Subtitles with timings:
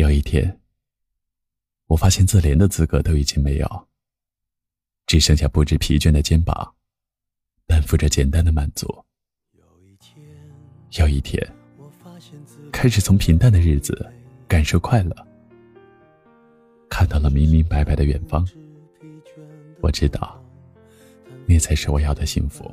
[0.00, 0.58] 有一天，
[1.86, 3.88] 我发现自怜的资格都已经没有，
[5.06, 6.74] 只剩下不知疲倦的肩膀，
[7.66, 9.04] 担负着简单的满足。
[10.92, 11.46] 有一天，
[12.72, 14.10] 开始从平淡的日子
[14.48, 15.14] 感受快乐，
[16.88, 18.48] 看到了明明白白的远方。
[19.82, 20.42] 我知道，
[21.46, 22.64] 那才是我要的幸福。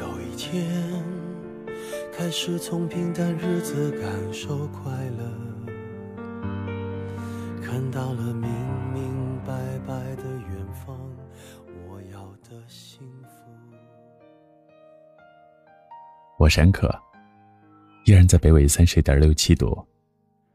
[0.00, 1.11] 有一天。
[2.12, 5.24] 开始从平淡日子感受快乐，
[7.62, 8.50] 看到了明
[8.92, 9.54] 明白
[9.86, 10.94] 白的远方，
[11.88, 13.30] 我要的幸福。
[16.38, 16.94] 我山可，
[18.04, 19.82] 依然在北纬三十点六七度，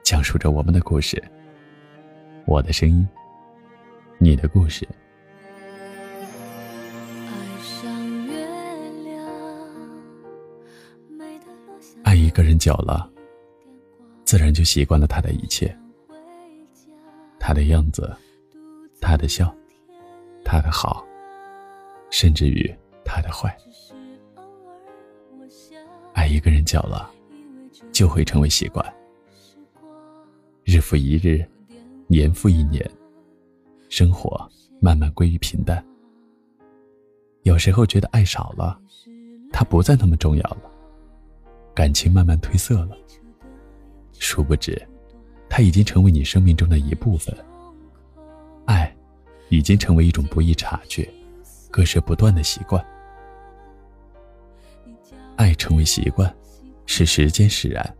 [0.04, 1.22] 讲述着我们的故事。
[2.46, 3.06] 我的声音，
[4.20, 4.88] 你的故事。
[12.38, 13.12] 一个人久了，
[14.24, 15.76] 自然就习惯了他的一切，
[17.40, 18.16] 他的样子，
[19.02, 19.52] 他的笑，
[20.46, 21.04] 他的好，
[22.12, 22.72] 甚至于
[23.04, 23.58] 他的坏。
[26.14, 27.10] 爱一个人久了，
[27.92, 28.86] 就会成为习惯。
[30.64, 31.44] 日复一日，
[32.06, 32.88] 年复一年，
[33.90, 34.48] 生活
[34.80, 35.84] 慢慢归于平淡。
[37.42, 38.80] 有时候觉得爱少了，
[39.52, 40.77] 他不再那么重要了。
[41.78, 42.98] 感情慢慢褪色了，
[44.18, 44.82] 殊不知，
[45.48, 47.32] 它已经成为你生命中的一部分。
[48.66, 48.92] 爱，
[49.50, 51.08] 已经成为一种不易察觉、
[51.70, 52.84] 割舍不断的习惯。
[55.36, 56.36] 爱成为习惯，
[56.88, 57.96] 是时间使然。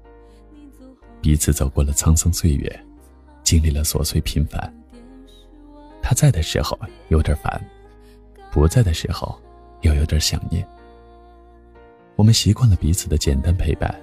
[1.22, 2.86] 彼此走过了沧桑岁月，
[3.44, 4.74] 经历了琐碎平凡。
[6.02, 6.76] 他在的时候
[7.10, 7.64] 有点烦，
[8.52, 9.40] 不在的时候
[9.82, 10.68] 又有点想念。
[12.18, 13.96] 我们习惯了彼此的简单陪伴，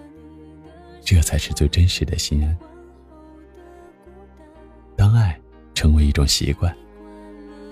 [1.05, 2.57] 这才是最真实的心安。
[4.97, 5.37] 当爱
[5.75, 6.75] 成为一种习惯，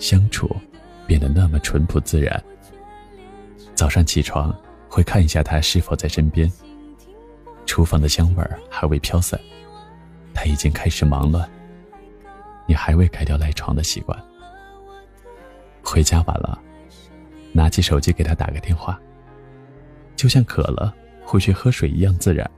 [0.01, 0.51] 相处
[1.07, 2.43] 变得那么淳朴自然。
[3.77, 4.53] 早上起床
[4.89, 6.51] 会看一下他是否在身边，
[7.65, 9.41] 厨房的香味还未飘散，
[10.35, 11.49] 他已经开始忙乱，
[12.67, 14.21] 你还未改掉赖床的习惯。
[15.85, 16.61] 回家晚了，
[17.53, 19.01] 拿起手机给他打个电话。
[20.23, 20.95] 就像渴了
[21.25, 22.49] 会去喝水一样自然。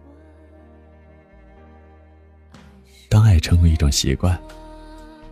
[3.08, 4.38] 当爱成为一种习惯，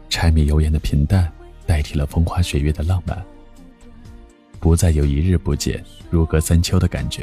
[0.08, 1.30] 柴米油盐的平淡
[1.66, 3.22] 代替了风花雪月的浪漫，
[4.58, 7.22] 不再有一日不见如隔三秋的感觉。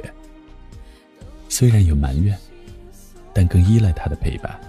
[1.48, 2.38] 虽然有埋怨，
[3.34, 4.62] 但更依赖他的陪伴。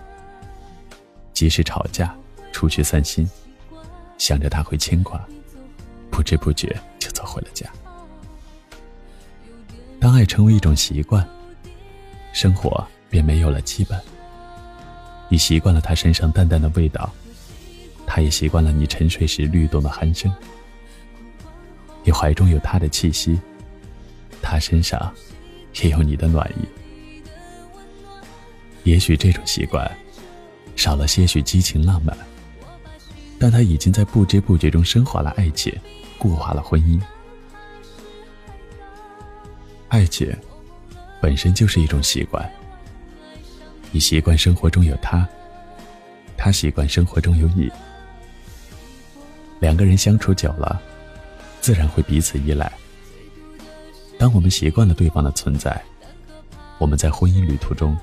[1.35, 2.17] 即使吵架，
[2.51, 3.29] 出去散心，
[4.17, 5.23] 想着他会牵挂，
[6.11, 7.71] 不知不觉就走回了家。
[10.01, 11.25] 当爱成为一种习惯，
[12.33, 14.01] 生活便没有了羁绊。
[15.29, 17.13] 你习惯了他身上淡淡的味道，
[18.07, 20.33] 他也习惯了你沉睡时律动的鼾声。
[22.03, 23.39] 你怀中有他的气息，
[24.41, 25.13] 他身上
[25.83, 26.65] 也有你的暖意。
[28.85, 29.89] 也许这种习惯
[30.77, 32.17] 少了些许激情浪漫，
[33.39, 35.79] 但他已经在不知不觉中升华了爱情，
[36.17, 36.99] 固化了婚姻。
[39.91, 40.33] 爱情
[41.21, 42.49] 本身就是一种习惯，
[43.91, 45.29] 你习惯生活中有他，
[46.37, 47.69] 他习惯生活中有你。
[49.59, 50.81] 两个人相处久了，
[51.61, 52.73] 自然会彼此依赖。
[54.17, 55.83] 当我们习惯了对方的存在，
[56.79, 57.99] 我们在婚姻旅途中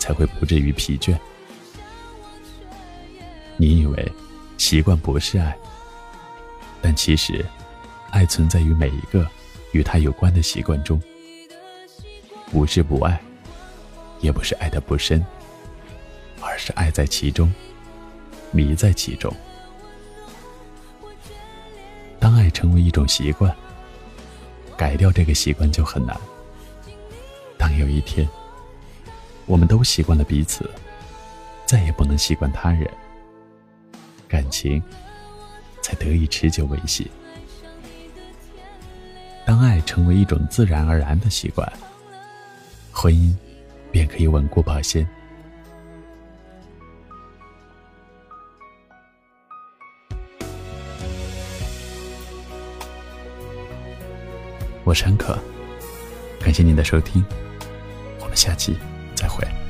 [0.00, 1.16] 才会不至于疲倦。
[3.56, 4.12] 你以为
[4.58, 5.56] 习惯不是爱，
[6.82, 7.46] 但其实，
[8.10, 9.24] 爱存在于每一个
[9.70, 11.00] 与他有关的习惯中。
[12.52, 13.18] 不是不爱，
[14.20, 15.24] 也不是爱的不深，
[16.42, 17.50] 而是爱在其中，
[18.50, 19.34] 迷在其中。
[22.20, 23.56] 当爱成为一种习惯，
[24.76, 26.14] 改掉这个习惯就很难。
[27.56, 28.28] 当有一天，
[29.46, 30.70] 我们都习惯了彼此，
[31.64, 32.86] 再也不能习惯他人，
[34.28, 34.80] 感情
[35.80, 37.10] 才得以持久维系。
[39.46, 41.66] 当爱成为一种自然而然的习惯。
[42.92, 43.34] 婚姻
[43.90, 45.08] 便可以稳固保鲜。
[54.84, 55.38] 我是安可，
[56.40, 57.24] 感谢您的收听，
[58.20, 58.76] 我们下期
[59.14, 59.61] 再会。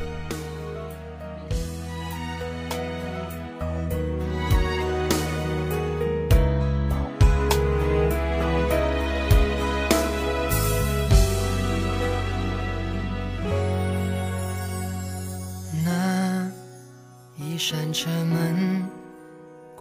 [17.65, 18.85] 扇车门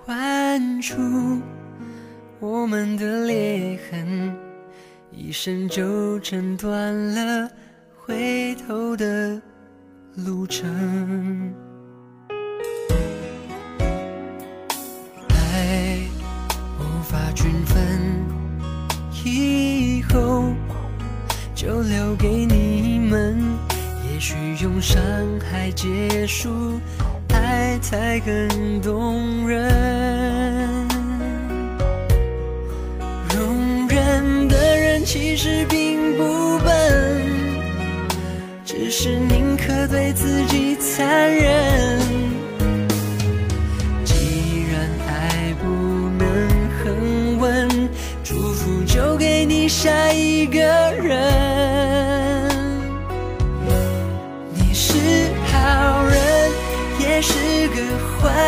[0.06, 0.96] 关住
[2.40, 4.38] 我们的裂痕，
[5.10, 7.50] 一生就斩断了
[7.96, 9.42] 回头的
[10.14, 11.52] 路程。
[15.30, 16.02] 爱
[16.78, 18.24] 无法均分，
[19.26, 20.54] 以后
[21.56, 23.42] 就留给你们。
[24.14, 25.02] 也许用伤
[25.40, 26.80] 害结束，
[27.82, 30.88] 才更动人。
[33.36, 37.22] 容忍的人其实并不笨，
[38.64, 40.31] 只是宁可对自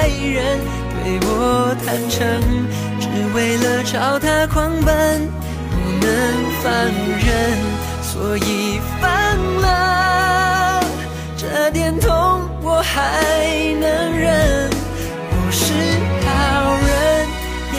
[0.04, 0.60] 爱人，
[1.02, 2.20] 对我坦诚，
[3.00, 5.32] 只为了朝他狂奔，
[5.72, 6.10] 不能
[6.62, 6.70] 放
[7.24, 7.32] 任，
[8.02, 9.08] 所以放
[9.62, 10.84] 了。
[11.38, 12.12] 这点痛
[12.62, 13.48] 我还
[13.80, 14.70] 能忍。
[15.32, 15.72] 我是
[16.26, 16.28] 好
[16.90, 17.26] 人，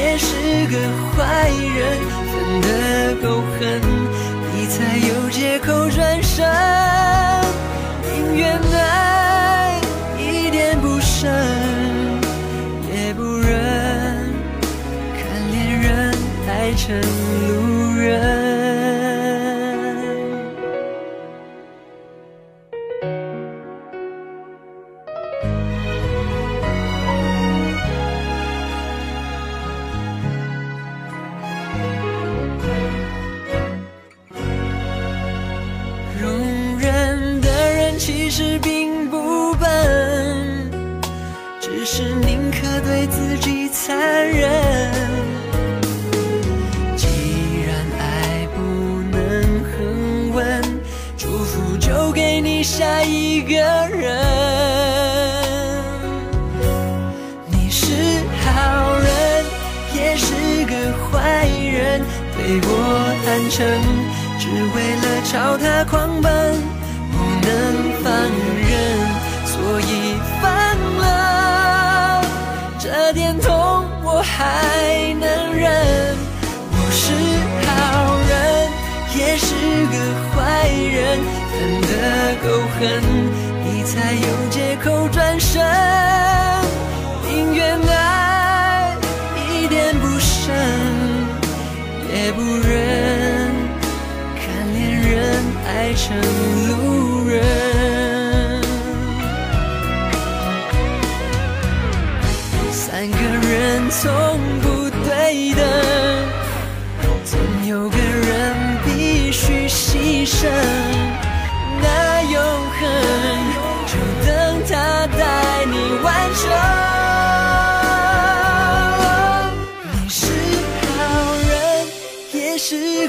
[0.01, 0.25] 也是
[0.73, 0.79] 个
[1.13, 2.01] 坏人，
[2.33, 2.33] 分
[2.63, 2.67] 得
[3.21, 3.29] 够
[3.61, 3.61] 狠，
[4.55, 6.43] 你才有借口转身。
[8.03, 8.59] 宁愿
[16.87, 18.21] 成路人。
[36.21, 38.74] 容忍的人其实并
[52.65, 53.55] 下一个
[53.91, 54.19] 人。
[57.51, 57.85] 你是
[58.41, 59.45] 好人，
[59.95, 60.33] 也是
[60.65, 60.75] 个
[61.05, 62.01] 坏人，
[62.35, 62.73] 对我
[63.27, 63.61] 坦诚，
[64.41, 66.34] 只为了朝他狂奔，
[82.85, 83.03] 得够狠，
[83.65, 85.63] 你才有借口转身。
[87.27, 88.95] 宁愿爱
[89.51, 90.55] 一点不深，
[92.13, 93.51] 也不忍
[94.37, 94.45] 看
[94.75, 95.13] 恋人
[95.67, 96.15] 爱成
[96.69, 97.41] 路人。
[102.71, 103.17] 三个
[103.49, 104.03] 人从
[104.61, 105.65] 不对等，
[107.25, 108.55] 总有个人
[108.85, 110.94] 必须牺牲。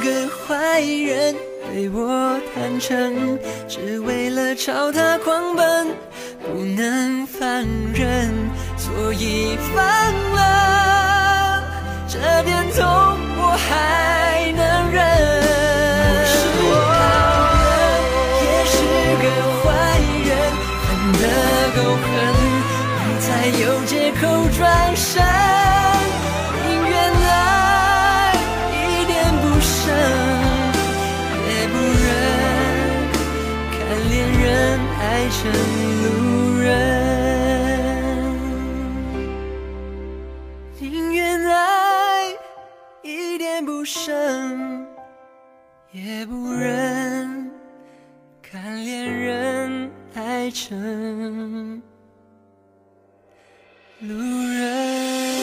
[0.06, 1.36] 个坏人，
[1.74, 5.88] 对我坦诚，只为了朝他狂奔，
[6.44, 7.50] 不能放
[7.92, 8.30] 任，
[8.78, 9.83] 所以放
[10.35, 11.64] 了。
[12.07, 15.02] 这点痛我还能忍。
[16.30, 16.38] 是
[16.69, 16.85] 好
[17.66, 17.74] 人，
[18.45, 18.78] 也是
[19.24, 19.26] 个
[19.57, 19.66] 坏
[20.30, 20.31] 人，
[20.85, 21.24] 分得
[21.76, 22.06] 够狠，
[23.02, 23.28] 你才
[23.59, 24.21] 有借口
[24.56, 24.62] 转
[24.95, 25.24] 身。
[35.07, 35.52] 爱成
[36.02, 36.66] 路人。
[40.80, 42.33] 宁愿爱
[43.04, 44.88] 一点不剩，
[45.92, 47.52] 也不忍
[48.42, 51.81] 看恋人爱成
[54.00, 55.34] 路人。